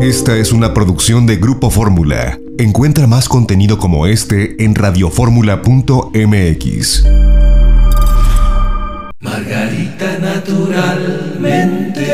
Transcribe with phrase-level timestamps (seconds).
[0.00, 2.38] Esta es una producción de Grupo Fórmula.
[2.56, 7.04] Encuentra más contenido como este en radioformula.mx.
[9.20, 12.06] Margarita naturalmente.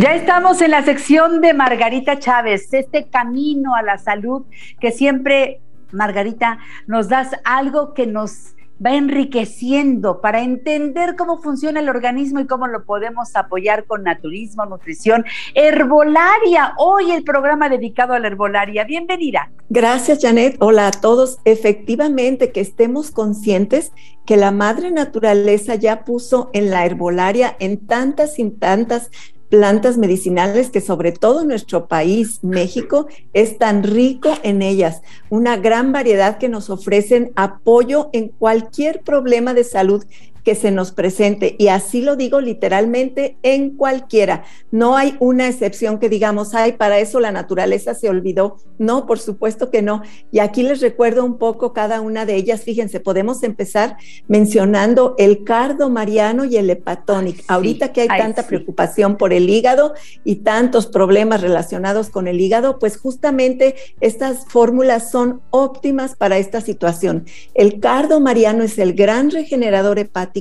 [0.00, 4.42] Ya estamos en la sección de Margarita Chávez, este camino a la salud
[4.80, 5.60] que siempre,
[5.92, 12.46] Margarita, nos das algo que nos va enriqueciendo para entender cómo funciona el organismo y
[12.46, 15.24] cómo lo podemos apoyar con naturismo, nutrición,
[15.54, 16.74] herbolaria.
[16.78, 18.84] Hoy el programa dedicado a la herbolaria.
[18.84, 19.50] Bienvenida.
[19.68, 20.56] Gracias, Janet.
[20.60, 21.38] Hola a todos.
[21.44, 23.92] Efectivamente, que estemos conscientes
[24.24, 29.10] que la madre naturaleza ya puso en la herbolaria en tantas y tantas
[29.48, 35.02] plantas medicinales que sobre todo nuestro país, México, es tan rico en ellas.
[35.30, 40.04] Una gran variedad que nos ofrecen apoyo en cualquier problema de salud
[40.48, 41.56] que se nos presente.
[41.58, 44.44] Y así lo digo literalmente en cualquiera.
[44.70, 48.56] No hay una excepción que digamos, ay, para eso la naturaleza se olvidó.
[48.78, 50.00] No, por supuesto que no.
[50.30, 52.62] Y aquí les recuerdo un poco cada una de ellas.
[52.62, 57.44] Fíjense, podemos empezar mencionando el cardo mariano y el hepatonic.
[57.46, 59.92] Ahorita que hay tanta preocupación por el hígado
[60.24, 66.62] y tantos problemas relacionados con el hígado, pues justamente estas fórmulas son óptimas para esta
[66.62, 67.26] situación.
[67.52, 70.37] El cardo mariano es el gran regenerador hepático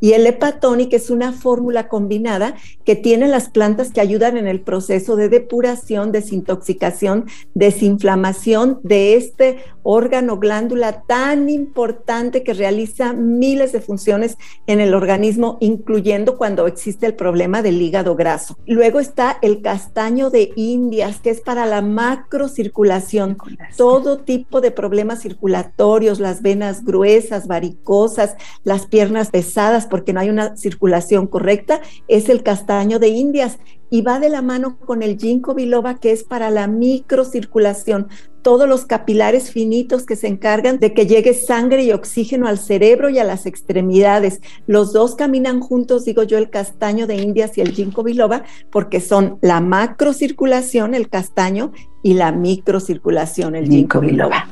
[0.00, 4.60] y el Hepatonic es una fórmula combinada que tiene las plantas que ayudan en el
[4.60, 13.80] proceso de depuración, desintoxicación, desinflamación de este órgano glándula tan importante que realiza miles de
[13.80, 18.58] funciones en el organismo, incluyendo cuando existe el problema del hígado graso.
[18.66, 23.36] Luego está el castaño de Indias, que es para la macrocirculación,
[23.76, 30.30] todo tipo de problemas circulatorios, las venas gruesas, varicosas, las piernas pesadas porque no hay
[30.30, 33.58] una circulación correcta, es el castaño de Indias
[33.90, 38.08] y va de la mano con el ginkgo biloba que es para la microcirculación,
[38.42, 43.08] todos los capilares finitos que se encargan de que llegue sangre y oxígeno al cerebro
[43.08, 44.40] y a las extremidades.
[44.68, 49.00] Los dos caminan juntos, digo yo, el castaño de Indias y el ginkgo biloba, porque
[49.00, 51.72] son la macrocirculación, el castaño,
[52.06, 54.46] y la microcirculación, el ginkgo biloba.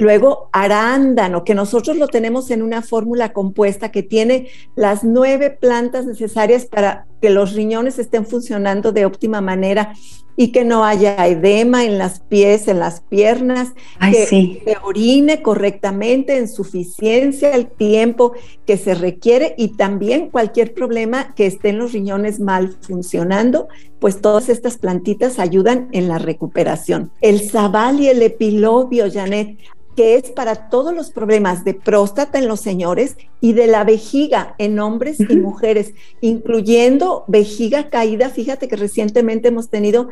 [0.00, 6.06] Luego, arándano, que nosotros lo tenemos en una fórmula compuesta que tiene las nueve plantas
[6.06, 9.92] necesarias para que los riñones estén funcionando de óptima manera
[10.36, 14.24] y que no haya edema en las pies, en las piernas, que
[14.64, 18.32] se orine correctamente en suficiencia el tiempo
[18.64, 23.68] que se requiere y también cualquier problema que esté en los riñones mal funcionando,
[23.98, 27.12] pues todas estas plantitas ayudan en la recuperación.
[27.20, 29.58] El zabal y el epilobio, Janet,
[29.96, 34.54] que es para todos los problemas de próstata en los señores y de la vejiga
[34.58, 38.28] en hombres y mujeres, incluyendo vejiga caída.
[38.28, 40.08] Fíjate que recientemente hemos tenido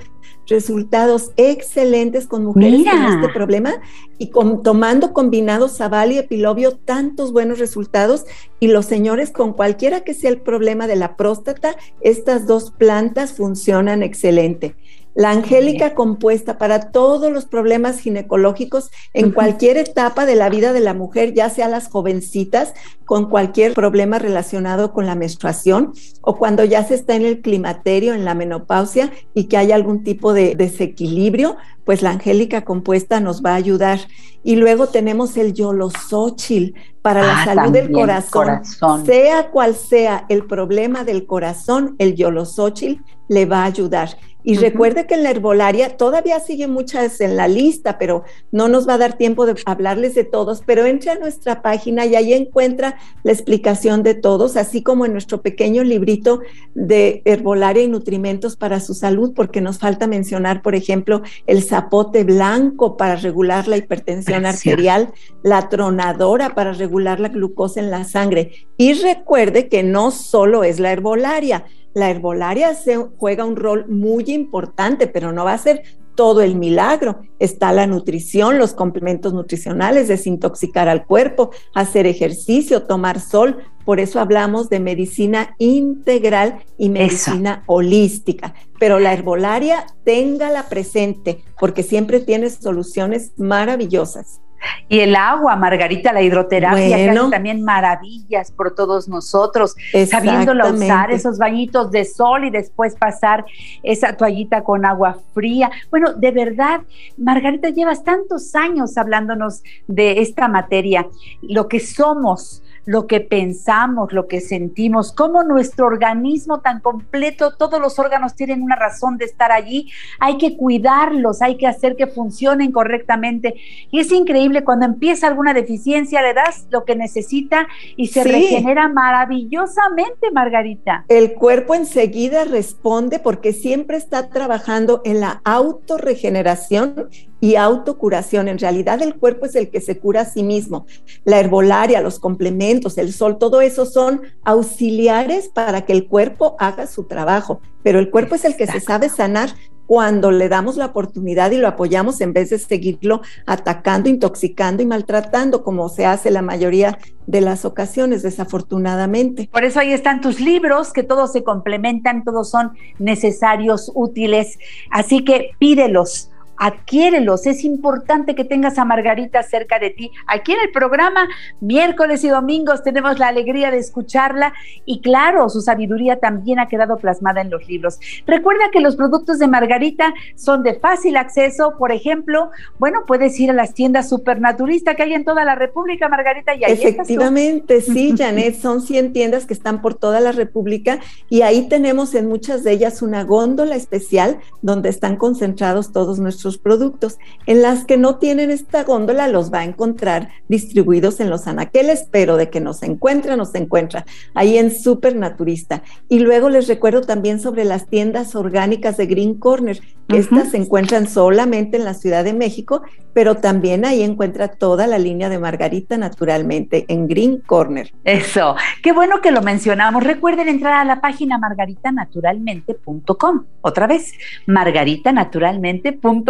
[0.47, 3.75] resultados excelentes con mujeres con este problema
[4.19, 4.31] y
[4.63, 8.25] tomando combinados Zabal y Epilobio, tantos buenos resultados.
[8.61, 13.33] Y los señores, con cualquiera que sea el problema de la próstata, estas dos plantas
[13.33, 14.75] funcionan excelente.
[15.19, 20.79] La angélica compuesta para todos los problemas ginecológicos en cualquier etapa de la vida de
[20.79, 22.73] la mujer, ya sea las jovencitas
[23.05, 28.15] con cualquier problema relacionado con la menstruación o cuando ya se está en el climaterio,
[28.15, 33.43] en la menopausia y que hay algún tipo de desequilibrio, pues la angélica compuesta nos
[33.43, 33.99] va a ayudar.
[34.45, 38.61] Y luego tenemos el yolosóchil para la ah, salud del corazón.
[39.05, 44.11] Sea cual sea el problema del corazón, el yolosóchil le va a ayudar.
[44.49, 48.89] Y recuerde que en la herbolaria todavía siguen muchas en la lista, pero no nos
[48.89, 52.33] va a dar tiempo de hablarles de todos, pero entre a nuestra página y ahí
[52.33, 56.41] encuentra la explicación de todos, así como en nuestro pequeño librito
[56.75, 62.25] de herbolaria y nutrimentos para su salud, porque nos falta mencionar, por ejemplo, el zapote
[62.25, 68.53] blanco para regular la hipertensión arterial, la tronadora para regular la glucosa en la sangre.
[68.79, 71.67] Y recuerde que no solo es la herbolaria,
[71.99, 75.83] la herbolaria se juega un rol muy importante, pero no va a ser
[76.15, 77.21] todo el milagro.
[77.39, 83.59] Está la nutrición, los complementos nutricionales, desintoxicar al cuerpo, hacer ejercicio, tomar sol.
[83.85, 88.55] Por eso hablamos de medicina integral y medicina holística.
[88.81, 94.41] Pero la herbolaria, téngala presente, porque siempre tiene soluciones maravillosas.
[94.89, 99.77] Y el agua, Margarita, la hidroterapia, que hace también maravillas por todos nosotros,
[100.09, 103.45] sabiéndola usar, esos bañitos de sol y después pasar
[103.83, 105.71] esa toallita con agua fría.
[105.91, 106.81] Bueno, de verdad,
[107.17, 111.07] Margarita, llevas tantos años hablándonos de esta materia,
[111.43, 117.81] lo que somos, lo que pensamos, lo que sentimos, cómo nuestro organismo tan completo, todos
[117.81, 122.07] los órganos tienen una razón de estar allí, hay que cuidarlos, hay que hacer que
[122.07, 123.55] funcionen correctamente.
[123.91, 128.89] Y es increíble cuando empieza alguna deficiencia, le das lo que necesita y se regenera
[128.89, 131.05] maravillosamente, Margarita.
[131.09, 137.09] El cuerpo enseguida responde porque siempre está trabajando en la autorregeneración
[137.41, 138.49] y autocuración.
[138.49, 140.87] En realidad el cuerpo es el que se cura a sí mismo.
[141.25, 146.87] La herbolaria, los complementos, el sol, todo eso son auxiliares para que el cuerpo haga
[146.87, 147.61] su trabajo.
[147.83, 149.51] Pero el cuerpo es el que se sabe sanar
[149.89, 154.87] cuando le damos la oportunidad y lo apoyamos en vez de seguirlo atacando, intoxicando y
[154.87, 159.49] maltratando, como se hace la mayoría de las ocasiones, desafortunadamente.
[159.51, 164.59] Por eso ahí están tus libros, que todos se complementan, todos son necesarios, útiles.
[164.91, 167.47] Así que pídelos adquiérelos.
[167.47, 170.11] Es importante que tengas a Margarita cerca de ti.
[170.27, 171.29] Aquí en el programa,
[171.61, 174.53] miércoles y domingos, tenemos la alegría de escucharla
[174.85, 177.99] y claro, su sabiduría también ha quedado plasmada en los libros.
[178.27, 181.75] Recuerda que los productos de Margarita son de fácil acceso.
[181.79, 186.09] Por ejemplo, bueno, puedes ir a las tiendas supernaturista que hay en toda la República,
[186.09, 186.55] Margarita.
[186.55, 191.43] Y ahí Efectivamente, sí, Janet, son 100 tiendas que están por toda la República y
[191.43, 197.19] ahí tenemos en muchas de ellas una góndola especial donde están concentrados todos nuestros productos.
[197.45, 202.09] En las que no tienen esta góndola los va a encontrar distribuidos en los anaqueles,
[202.11, 205.83] pero de que nos encuentra, nos encuentra ahí en Supernaturista.
[206.09, 209.79] Y luego les recuerdo también sobre las tiendas orgánicas de Green Corner,
[210.09, 212.81] estas se encuentran solamente en la Ciudad de México,
[213.13, 217.93] pero también ahí encuentra toda la línea de Margarita naturalmente en Green Corner.
[218.05, 220.03] Eso, qué bueno que lo mencionamos.
[220.03, 223.45] Recuerden entrar a la página margaritanaturalmente.com.
[223.61, 224.15] Otra vez,
[224.47, 226.25] margaritanaturalmente.com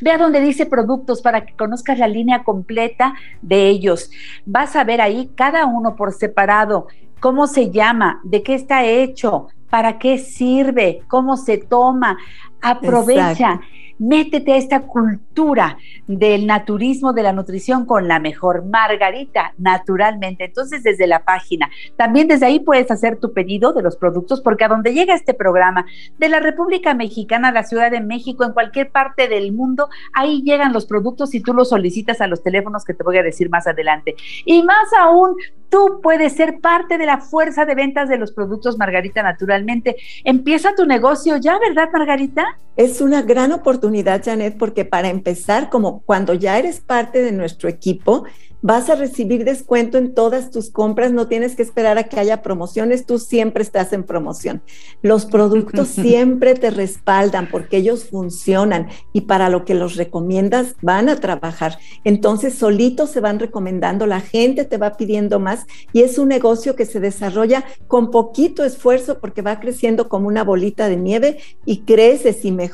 [0.00, 4.10] Ve a donde dice productos para que conozcas la línea completa de ellos.
[4.46, 6.86] Vas a ver ahí cada uno por separado,
[7.20, 12.18] cómo se llama, de qué está hecho, para qué sirve, cómo se toma.
[12.60, 13.60] Aprovecha
[14.00, 15.76] métete a esta cultura
[16.06, 20.46] del naturismo, de la nutrición con la mejor margarita, naturalmente.
[20.46, 24.64] Entonces, desde la página, también desde ahí puedes hacer tu pedido de los productos, porque
[24.64, 25.84] a donde llega este programa,
[26.18, 30.72] de la República Mexicana, la Ciudad de México, en cualquier parte del mundo, ahí llegan
[30.72, 33.66] los productos y tú los solicitas a los teléfonos que te voy a decir más
[33.66, 34.16] adelante.
[34.46, 35.36] Y más aún,
[35.70, 39.96] tú puedes ser parte de la fuerza de ventas de los productos Margarita naturalmente.
[40.24, 42.58] Empieza tu negocio ya, ¿verdad, Margarita?
[42.80, 47.68] Es una gran oportunidad, Janet, porque para empezar, como cuando ya eres parte de nuestro
[47.68, 48.24] equipo,
[48.62, 52.42] vas a recibir descuento en todas tus compras, no tienes que esperar a que haya
[52.42, 54.62] promociones, tú siempre estás en promoción.
[55.02, 61.10] Los productos siempre te respaldan porque ellos funcionan y para lo que los recomiendas van
[61.10, 61.78] a trabajar.
[62.04, 66.76] Entonces solitos se van recomendando, la gente te va pidiendo más y es un negocio
[66.76, 71.82] que se desarrolla con poquito esfuerzo porque va creciendo como una bolita de nieve y
[71.82, 72.69] creces y mejoras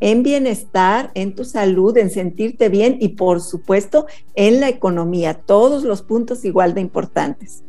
[0.00, 5.84] en bienestar, en tu salud, en sentirte bien y por supuesto en la economía todos
[5.84, 7.64] los puntos igual de importantes.